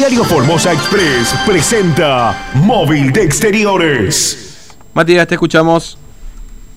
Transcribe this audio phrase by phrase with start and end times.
[0.00, 4.74] Diario Formosa Express presenta Móvil de Exteriores.
[4.94, 5.98] Matías, te escuchamos.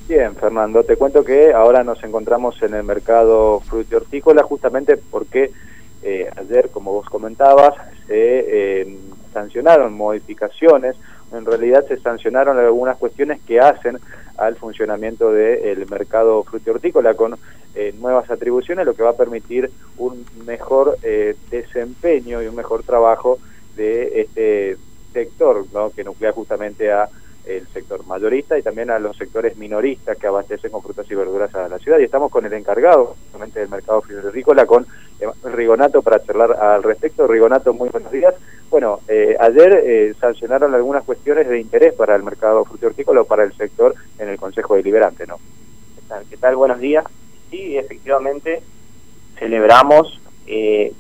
[0.10, 3.64] Bien, Fernando, te cuento que ahora nos encontramos en el mercado
[3.96, 5.52] hortícola justamente porque
[6.02, 7.76] eh, ayer, como vos comentabas,
[8.08, 8.98] se eh,
[9.32, 10.98] sancionaron modificaciones,
[11.34, 14.00] en realidad se sancionaron algunas cuestiones que hacen
[14.38, 17.38] al funcionamiento del mercado hortícola con
[17.76, 20.98] eh, nuevas atribuciones, lo que va a permitir un mejor
[21.50, 23.40] desempeño y un mejor trabajo
[23.76, 24.78] de este
[25.14, 25.92] sector, ¿no?
[25.92, 27.10] que nuclea justamente a
[27.46, 31.54] el sector mayorista y también a los sectores minoristas que abastecen con frutas y verduras
[31.56, 32.00] a la ciudad.
[32.00, 34.86] Y estamos con el encargado justamente del mercado florícola, con
[35.44, 37.28] Rigonato, para charlar al respecto.
[37.28, 38.34] Rigonato, muy buenos días.
[38.70, 43.44] Bueno, eh, ayer eh, sancionaron algunas cuestiones de interés para el mercado hortícola o para
[43.44, 45.38] el sector en el Consejo Deliberante, ¿no?
[45.38, 46.26] ¿Qué tal?
[46.30, 46.56] ¿Qué tal?
[46.56, 47.06] Buenos días.
[47.52, 48.62] Sí, efectivamente,
[49.38, 50.92] celebramos eh,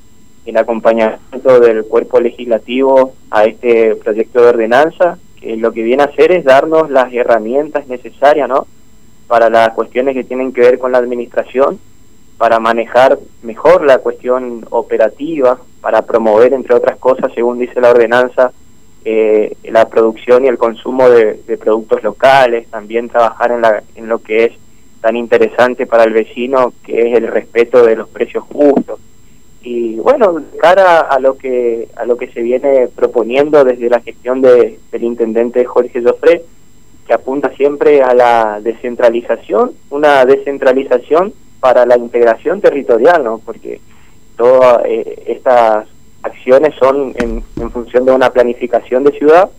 [0.45, 5.17] el acompañamiento del cuerpo legislativo a este proyecto de ordenanza
[5.57, 8.67] lo que viene a hacer es darnos las herramientas necesarias, ¿no?
[9.27, 11.79] Para las cuestiones que tienen que ver con la administración,
[12.37, 18.51] para manejar mejor la cuestión operativa, para promover, entre otras cosas, según dice la ordenanza,
[19.05, 24.07] eh, la producción y el consumo de, de, productos locales, también trabajar en, la, en
[24.07, 24.53] lo que es
[25.01, 28.99] tan interesante para el vecino, que es el respeto de los precios justos
[29.63, 34.41] y bueno cara a lo que a lo que se viene proponiendo desde la gestión
[34.41, 36.43] de, del intendente Jorge Joffre
[37.07, 43.79] que apunta siempre a la descentralización una descentralización para la integración territorial no porque
[44.35, 45.87] todas eh, estas
[46.23, 49.49] acciones son en, en función de una planificación de ciudad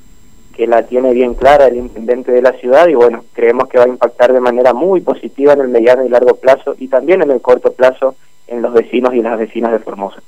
[0.54, 3.84] que la tiene bien clara el intendente de la ciudad y bueno, creemos que va
[3.84, 7.30] a impactar de manera muy positiva en el mediano y largo plazo y también en
[7.30, 8.14] el corto plazo
[8.46, 10.22] en los vecinos y las vecinas de Formosa.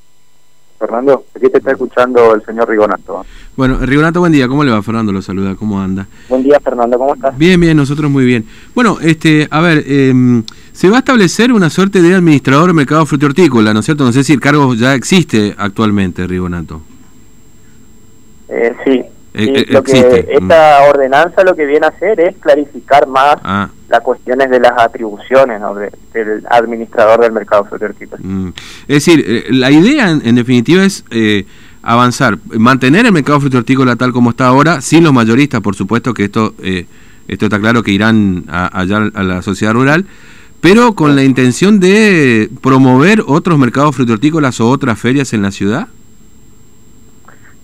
[0.79, 3.25] Fernando, aquí te está escuchando el señor Rigonato.
[3.57, 4.47] Bueno, Rigonato, buen día.
[4.47, 5.11] ¿Cómo le va, Fernando?
[5.11, 5.55] Lo saluda.
[5.55, 6.07] ¿Cómo anda?
[6.29, 6.99] Buen día, Fernando.
[6.99, 7.37] ¿Cómo estás?
[7.39, 7.77] Bien, bien.
[7.77, 8.45] Nosotros muy bien.
[8.75, 13.03] Bueno, este, a ver, em, se va a establecer una suerte de administrador del mercado
[13.03, 14.05] hortícola, ¿no es cierto?
[14.05, 16.83] No sé si el cargo ya existe actualmente, Rigonato.
[18.49, 19.03] Eh, sí,
[19.35, 20.89] eh, lo que esta mm.
[20.91, 23.71] ordenanza lo que viene a hacer es clarificar más ah.
[23.89, 25.61] Las cuestiones de las atribuciones
[26.13, 28.21] del administrador del mercado florícola.
[28.23, 28.49] Mm.
[28.89, 31.47] Es decir, eh, la idea en, definitiva es eh,
[31.83, 36.25] avanzar, mantener el mercado hortícola tal como está ahora, sin los mayoristas, por supuesto que
[36.25, 36.55] esto
[37.29, 40.07] esto está claro que irán allá a la sociedad rural,
[40.61, 45.89] pero con la intención de promover otros mercados frutícolas o otras ferias en la ciudad.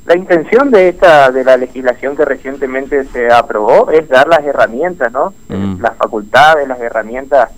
[0.05, 5.13] La intención de esta de la legislación que recientemente se aprobó es dar las herramientas,
[5.13, 5.33] ¿no?
[5.49, 5.81] Mm.
[5.81, 7.51] Las facultades, las herramientas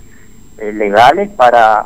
[0.59, 1.85] eh, legales para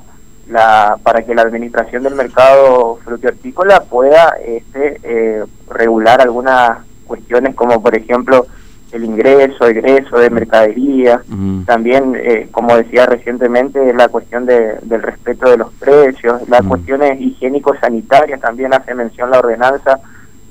[0.49, 7.81] la para que la administración del mercado frutihortícola pueda este, eh, regular algunas cuestiones como
[7.81, 8.47] por ejemplo
[8.91, 11.63] el ingreso, egreso de mercadería, mm.
[11.63, 16.67] también, eh, como decía recientemente, la cuestión de, del respeto de los precios, las mm.
[16.67, 19.99] cuestiones higiénico-sanitarias, también hace mención la ordenanza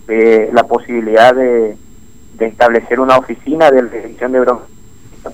[0.09, 1.77] la posibilidad de,
[2.39, 4.63] establecer una oficina de revisión de bromas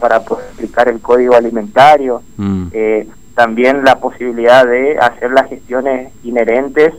[0.01, 2.69] para poder aplicar el código alimentario, mm.
[2.73, 6.95] eh, también la posibilidad de hacer las gestiones inherentes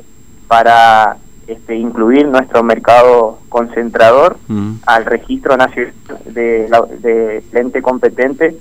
[0.47, 4.75] para este, incluir nuestro mercado concentrador mm.
[4.85, 5.93] al registro nacional
[6.25, 8.55] de, la, de ente competente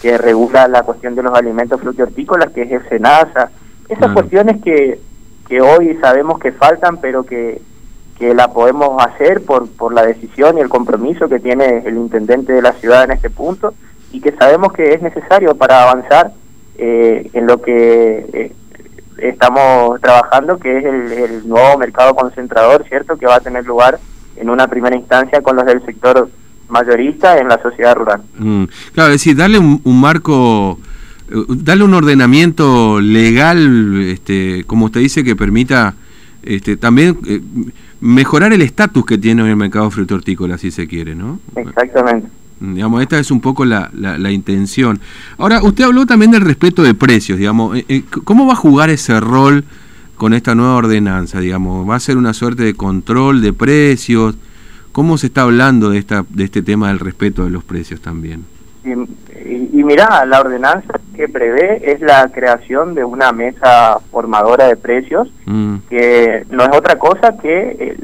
[0.00, 3.50] que regula la cuestión de los alimentos hortícolas que es el SENASA.
[3.88, 5.00] Esas cuestiones que,
[5.48, 7.60] que hoy sabemos que faltan, pero que
[8.18, 12.52] que la podemos hacer por, por la decisión y el compromiso que tiene el intendente
[12.52, 13.74] de la ciudad en este punto
[14.12, 16.32] y que sabemos que es necesario para avanzar
[16.78, 18.52] eh, en lo que eh,
[19.18, 23.16] estamos trabajando, que es el, nuevo mercado concentrador, ¿cierto?
[23.16, 23.98] Que va a tener lugar
[24.36, 26.30] en una primera instancia con los del sector
[26.68, 28.22] mayorista en la sociedad rural.
[28.38, 30.78] Mm, claro, es decir, darle un, marco,
[31.30, 35.94] eh, darle un ordenamiento legal, este, como usted dice, que permita
[36.42, 37.18] este, también
[38.06, 41.40] mejorar el estatus que tiene el mercado hortícola si se quiere, ¿no?
[41.54, 42.28] Exactamente.
[42.58, 44.98] Digamos, esta es un poco la, la, intención.
[45.36, 47.76] Ahora, usted habló también del respeto de precios, digamos.
[47.76, 49.64] Eh, eh, ¿Cómo va a jugar ese rol
[50.16, 51.88] con esta nueva ordenanza, digamos?
[51.88, 54.36] ¿Va a ser una suerte de control de precios?
[54.92, 58.44] ¿Cómo se está hablando de, esta, de este tema del respeto de los precios también?
[58.86, 65.28] Y, mira, la ordenanza que prevé es la creación de una mesa formadora de precios,
[65.44, 65.76] mm.
[65.88, 67.96] que no es otra cosa que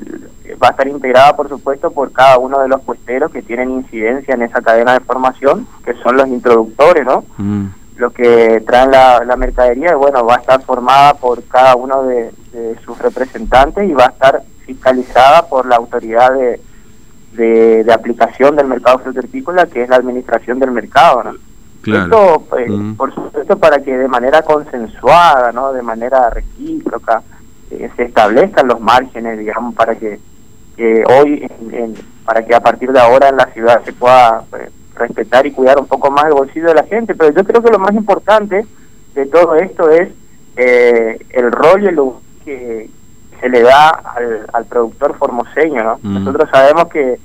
[0.62, 4.34] va a estar integrada, por supuesto, por cada uno de los puesteros que tienen incidencia
[4.34, 7.24] en esa cadena de formación, que son los introductores, ¿no?
[7.38, 7.66] Mm.
[7.96, 12.30] Lo que traen la, la, mercadería, bueno, va a estar formada por cada uno de,
[12.84, 16.60] sus representantes y va a estar fiscalizada por la autoridad de,
[17.32, 21.24] de, aplicación del mercado frutícola, que es la administración del mercado.
[21.24, 21.32] ¿no?
[21.84, 25.72] Esto, pues, por supuesto, para que de manera consensuada, ¿no?
[25.72, 27.22] de manera recíproca,
[27.70, 30.20] eh, se establezcan los márgenes, digamos, para que,
[31.08, 31.48] hoy,
[32.24, 35.78] para que a partir de ahora en la ciudad se pueda pues, respetar y cuidar
[35.78, 37.14] un poco más el bolsillo de la gente.
[37.14, 38.64] Pero yo creo que lo más importante
[39.14, 40.08] de todo esto es
[40.56, 42.00] eh, el rol y el
[42.44, 42.90] que
[43.42, 43.88] se le da
[44.52, 45.82] al, productor formoseño.
[45.82, 45.98] ¿no?
[46.02, 47.18] Nosotros sabemos que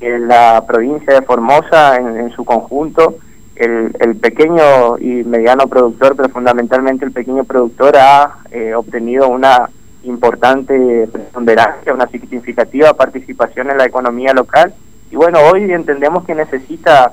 [0.00, 3.18] en la provincia de Formosa, en su conjunto,
[3.54, 9.68] el, pequeño y mediano productor, pero fundamentalmente el pequeño productor ha eh, obtenido una
[10.02, 14.74] importante preponderancia, una significativa participación en la economía local.
[15.10, 17.12] Y bueno, hoy entendemos que necesita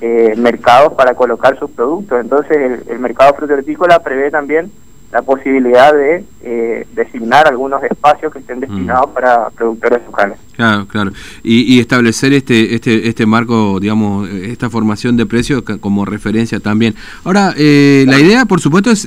[0.00, 2.20] eh, mercados para colocar sus productos.
[2.20, 4.70] Entonces el, el mercado frutícola prevé también
[5.12, 9.14] la posibilidad de eh, designar algunos espacios que estén destinados mm.
[9.14, 10.38] para productores locales.
[10.54, 11.12] Claro, claro.
[11.42, 16.94] Y, establecer este, este, este marco, digamos, esta formación de precios como referencia también.
[17.24, 19.06] Ahora, eh, la idea, por supuesto, es,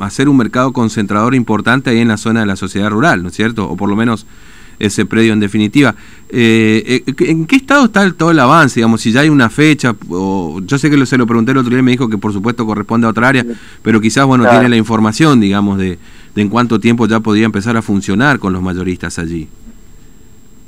[0.00, 3.34] hacer un mercado concentrador importante ahí en la zona de la sociedad rural, ¿no es
[3.34, 3.68] cierto?
[3.68, 4.26] O por lo menos
[4.78, 5.94] ese predio en definitiva.
[6.28, 8.80] Eh, eh, ¿En qué estado está todo el avance?
[8.80, 11.58] Digamos, si ya hay una fecha, o, yo sé que lo, se lo pregunté el
[11.58, 13.44] otro día y me dijo que por supuesto corresponde a otra área,
[13.82, 15.98] pero quizás bueno tiene la información, digamos, de,
[16.34, 19.48] en cuánto tiempo ya podría empezar a funcionar con los mayoristas allí.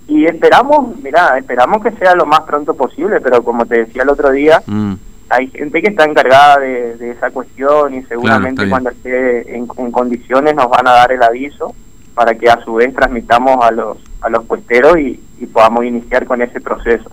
[0.06, 4.08] Y esperamos, mira, esperamos que sea lo más pronto posible, pero como te decía el
[4.08, 4.92] otro día, mm.
[5.28, 10.70] hay gente que está encargada de, esa cuestión y seguramente cuando esté en condiciones nos
[10.70, 11.74] van a dar el aviso
[12.18, 15.20] para que a su vez transmitamos a los, a los puesteros y,
[15.52, 17.08] podamos iniciar con ese proceso.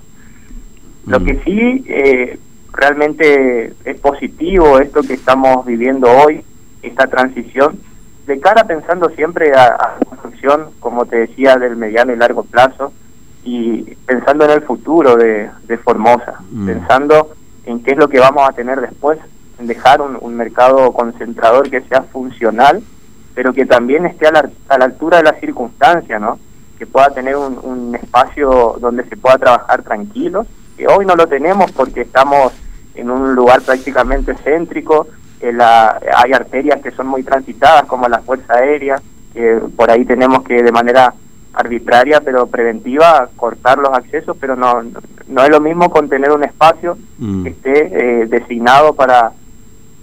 [1.05, 1.43] Lo que mm.
[1.43, 2.39] sí eh,
[2.73, 6.43] realmente es positivo esto que estamos viviendo hoy,
[6.81, 7.79] esta transición,
[8.25, 12.91] de cara pensando siempre a, la construcción, como te decía, del mediano y largo plazo,
[13.43, 15.51] y pensando en el futuro de,
[15.83, 16.65] Formosa, mm.
[16.65, 17.29] pensando
[17.65, 19.19] en qué es lo que vamos a tener después,
[19.59, 22.81] en dejar un, un mercado concentrador que sea funcional
[23.35, 26.39] pero que también esté a la, a la altura de las circunstancias, ¿no?
[26.79, 30.45] Que pueda tener un, espacio donde se pueda trabajar tranquilo,
[30.77, 32.53] que hoy no lo tenemos porque estamos
[32.95, 35.07] en un lugar prácticamente céntrico,
[35.41, 39.01] la, hay arterias que son muy transitadas como la Fuerza Aérea,
[39.33, 41.13] que por ahí tenemos que de manera
[41.53, 44.81] arbitraria pero preventiva cortar los accesos, pero no,
[45.27, 47.43] no es lo mismo con tener un espacio mm.
[47.43, 49.31] que esté eh, designado para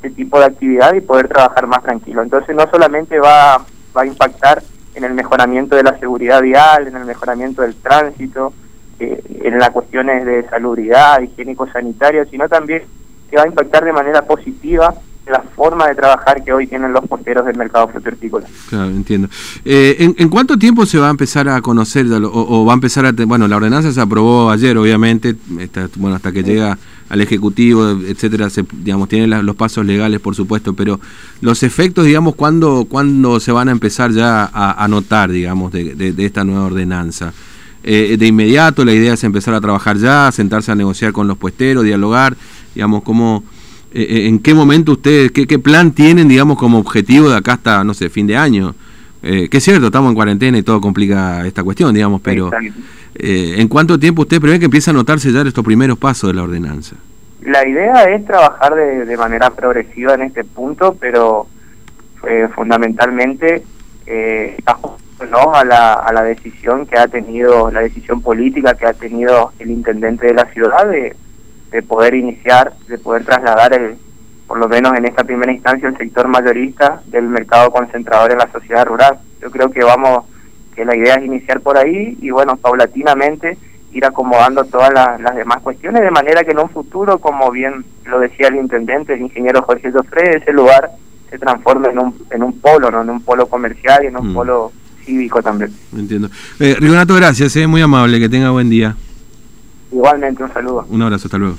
[0.02, 2.22] este tipo de actividad y poder trabajar más tranquilo.
[2.22, 3.64] Entonces no solamente va,
[3.96, 4.62] va a impactar
[4.94, 8.52] en el mejoramiento de la seguridad vial, en el mejoramiento del tránsito,
[8.99, 12.82] eh, en las cuestiones de salubridad, higiénico-sanitario, sino también
[13.31, 14.93] que va a impactar de manera positiva
[15.26, 18.44] la forma de trabajar que hoy tienen los porteros del mercado frutícola.
[18.69, 19.28] Claro, entiendo.
[19.64, 23.12] Eh, ¿en, cuánto tiempo se va a empezar a conocer o, va a empezar a...
[23.12, 25.37] Bueno, la ordenanza se aprobó ayer, obviamente,
[25.96, 26.76] bueno, hasta que llega
[27.12, 30.99] al Ejecutivo, etcétera, se, digamos, tiene los pasos legales, por supuesto, pero
[31.43, 36.43] los efectos, digamos, ¿cuándo, cuándo se van a empezar ya a, notar, digamos, de, esta
[36.43, 37.35] nueva ordenanza?
[37.85, 41.37] Eh, de inmediato la idea es empezar a trabajar ya, sentarse a negociar con los
[41.37, 42.35] puesteros, dialogar,
[42.75, 43.44] digamos, cómo
[43.94, 47.85] eh, eh, ¿en qué momento ustedes, qué, plan tienen, digamos, como objetivo de acá hasta,
[47.85, 48.75] no sé, fin de año?
[49.23, 52.50] Eh, que es cierto, estamos en cuarentena y todo complica esta cuestión, digamos, pero
[53.14, 56.35] eh, ¿en cuánto tiempo usted prevé que empieza a notarse ya estos primeros pasos de
[56.35, 56.97] la ordenanza?
[57.42, 61.47] La idea es trabajar de, manera progresiva en este punto, pero
[62.54, 63.64] fundamentalmente
[64.07, 64.57] eh,
[65.28, 65.54] ¿no?
[65.54, 69.71] a, la, a la decisión que ha tenido, la decisión política que ha tenido el
[69.71, 71.16] intendente de la ciudad de
[71.73, 73.97] de poder iniciar, de poder trasladar el,
[74.47, 78.52] por lo menos en esta primera instancia, el sector mayorista del mercado concentrador en la
[78.52, 79.19] sociedad rural.
[79.40, 80.26] Yo creo que vamos,
[80.75, 83.59] que la idea es iniciar por ahí y bueno, paulatinamente
[83.93, 88.21] ir acomodando todas las, demás cuestiones de manera que en un futuro, como bien lo
[88.21, 90.91] decía el intendente, el ingeniero Jorge Jofre, ese lugar
[91.31, 93.02] se transforme en un, en un polo, ¿no?
[93.02, 94.35] en un polo comercial y en un mm.
[94.35, 94.73] polo
[95.05, 95.73] cívico también.
[95.95, 96.29] Entiendo.
[96.59, 98.97] Eh, Rigonato, gracias, es eh, muy amable, que tenga buen día.
[99.91, 100.87] Igualmente, un saludo.
[100.88, 101.57] Un abrazo, hasta luego.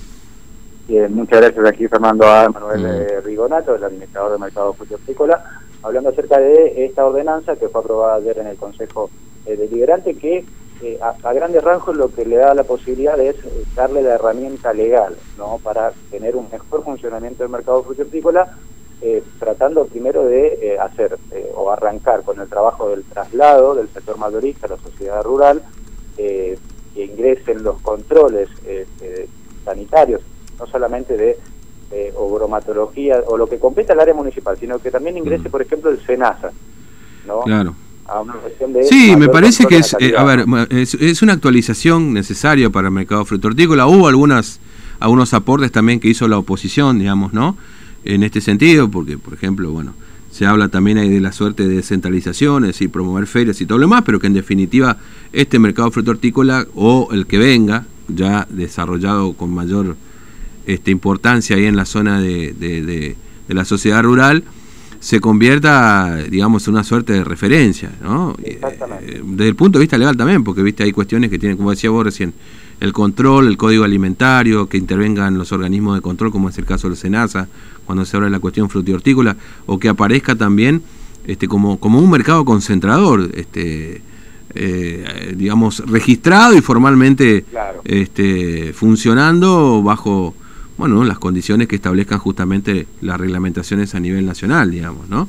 [0.87, 2.49] Bien, muchas gracias aquí Fernando A.
[2.49, 2.85] Manuel mm.
[2.85, 8.15] eh, Rigonato, el administrador del mercado frutícola, hablando acerca de esta ordenanza que fue aprobada
[8.15, 9.09] ayer en el Consejo
[9.45, 10.45] eh, Deliberante, que
[10.81, 13.35] eh, a, grandes rasgos lo que le da la posibilidad es
[13.75, 18.57] darle la herramienta legal no para tener un mejor funcionamiento del mercado frutícola,
[19.37, 21.17] tratando primero de hacer
[21.55, 25.61] o arrancar con el trabajo del traslado del sector mayorista a la sociedad rural,
[26.15, 26.57] que
[26.95, 28.47] ingresen los controles
[29.65, 30.21] sanitarios
[30.57, 31.37] no solamente de
[31.93, 35.51] eh, o lo que compete al área municipal, sino que también ingrese, mm.
[35.51, 36.51] por ejemplo, el SENASA,
[37.27, 37.41] ¿no?
[37.41, 37.75] Claro.
[38.07, 38.83] a una cuestión de...
[38.83, 43.23] Sí, me parece que es, eh, a ver, es, una actualización necesaria para el mercado
[43.25, 43.85] fruto-hortícola.
[43.85, 44.59] Hubo algunas,
[44.99, 47.57] algunos aportes también que hizo la oposición, digamos, ¿no?
[48.03, 49.93] En este sentido, porque, por ejemplo, bueno,
[50.31, 53.83] se habla también ahí de la suerte de descentralizaciones y promover ferias y todo lo
[53.83, 54.97] demás, pero que en definitiva
[55.31, 59.95] este mercado fruto-hortícola o el que venga, ya desarrollado con mayor
[60.65, 63.15] este, importancia ahí en la zona de, de,
[63.49, 64.43] la sociedad rural,
[64.99, 68.35] se convierta, digamos, en una suerte de referencia, ¿no?
[68.43, 68.59] Eh,
[69.23, 71.89] desde el punto de vista legal también, porque viste hay cuestiones que tienen, como decía
[71.89, 72.33] vos recién,
[72.79, 76.87] el control, el código alimentario, que intervengan los organismos de control, como es el caso
[76.87, 77.47] del SENASA,
[77.85, 80.81] cuando se habla de la cuestión frutihortícola, o que aparezca también
[81.27, 84.01] este, como, como un mercado concentrador, este,
[84.55, 87.45] eh, digamos, registrado y formalmente
[87.85, 90.33] este, funcionando bajo
[90.77, 95.27] bueno, las condiciones que establezcan justamente las reglamentaciones a nivel nacional, digamos, ¿no?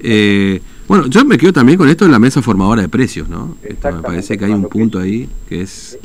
[0.00, 3.56] Eh, bueno, yo me quedo también con esto de la mesa formadora de precios, ¿no?
[3.62, 5.98] Esto me parece que hay un punto ahí que es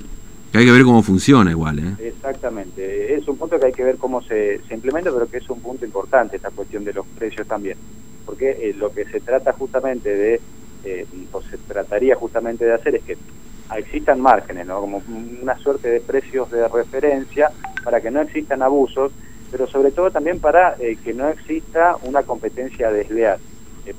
[0.52, 2.10] que hay que ver cómo funciona igual, ¿eh?
[2.10, 5.60] Exactamente, es un punto que hay que ver cómo se, implementa, pero que es un
[5.60, 7.76] punto importante esta cuestión de los precios también,
[8.24, 10.42] porque eh, lo que se trata justamente de,
[10.84, 13.18] eh, o se trataría justamente de hacer es que
[13.76, 14.80] existan márgenes, ¿no?
[14.80, 15.02] Como
[15.42, 17.52] una suerte de precios de referencia
[17.84, 19.12] para que no existan abusos,
[19.52, 23.40] pero sobre todo también para eh, que no exista una competencia desleal.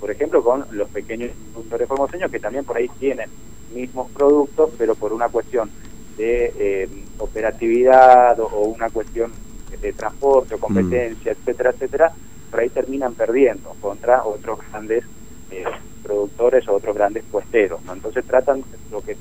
[0.00, 3.28] por ejemplo, con los pequeños productores formoseños que también por ahí tienen
[3.74, 5.70] mismos productos, pero por una cuestión
[6.16, 9.32] de eh, operatividad o, una cuestión
[9.80, 11.36] de transporte o competencia, mm.
[11.36, 12.12] etcétera, etcétera,
[12.50, 15.04] por ahí terminan perdiendo contra otros grandes
[15.50, 15.64] eh,
[16.02, 17.82] productores o otros grandes puesteros.
[17.84, 17.92] ¿no?
[17.92, 19.16] Entonces tratan, lo que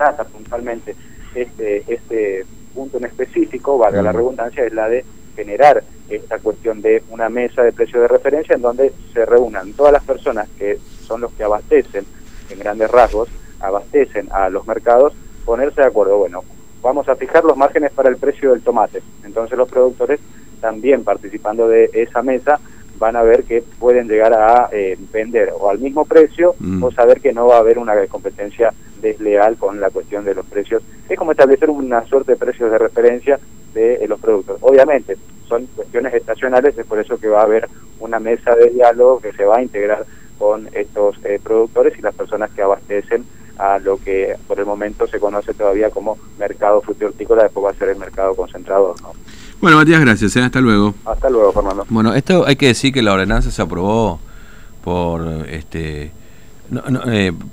[0.00, 0.96] trata puntualmente
[1.34, 5.04] este, este punto en específico, valga la redundancia, es la de
[5.36, 9.92] generar esta cuestión de una mesa de precios de referencia en donde se reúnan todas
[9.92, 12.06] las personas que son los que abastecen,
[12.48, 13.28] en grandes rasgos,
[13.60, 15.12] abastecen a los mercados
[15.44, 16.44] ponerse de acuerdo, bueno,
[16.80, 19.02] vamos a fijar los márgenes para el precio del tomate.
[19.22, 20.18] Entonces los productores
[20.62, 22.58] también participando de esa mesa
[22.98, 26.82] van a ver que pueden llegar a eh, vender o al mismo precio mm.
[26.82, 30.46] o saber que no va a haber una competencia desleal con la cuestión de los
[30.46, 30.82] precios.
[31.08, 33.38] Es como establecer una suerte de precios de referencia
[33.74, 34.58] de eh, los productos.
[34.60, 35.16] Obviamente,
[35.48, 39.32] son cuestiones estacionales, es por eso que va a haber una mesa de diálogo que
[39.32, 40.06] se va a integrar
[40.38, 43.24] con estos eh, productores y las personas que abastecen
[43.58, 47.74] a lo que por el momento se conoce todavía como mercado frutihortícola, después va a
[47.74, 49.00] ser el mercado concentrador.
[49.02, 49.12] ¿no?
[49.60, 50.34] Bueno, Matías, gracias.
[50.36, 50.40] ¿eh?
[50.40, 50.94] Hasta luego.
[51.04, 51.84] Hasta luego, Fernando.
[51.90, 54.18] Bueno, esto hay que decir que la ordenanza se aprobó
[54.82, 56.10] por este
[56.70, 57.50] no, no, eh, por